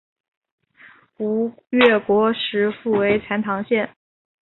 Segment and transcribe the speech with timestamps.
[1.19, 3.95] 吴越国时复为钱唐县。